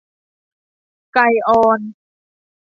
[1.13, 1.79] ไก่อ่อน